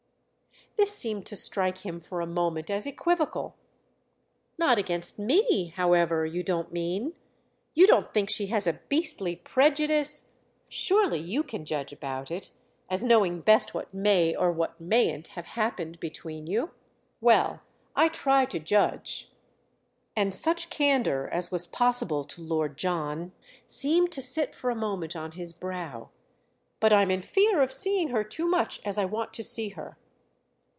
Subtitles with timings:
[0.77, 3.55] This seemed to strike him for a moment as equivocal.
[4.57, 7.13] "Not against me, however—you don't mean?
[7.75, 10.29] You don't think she has a beastly prejudice——?"
[10.69, 12.51] "Surely you can judge about it;
[12.89, 16.71] as knowing best what may—or what mayn't—have happened between you."
[17.19, 17.61] "Well,
[17.95, 23.33] I try to judge"—and such candour as was possible to Lord John
[23.67, 26.09] seemed to sit for a moment on his brow.
[26.79, 29.97] "But I'm in fear of seeing her too much as I want to see her."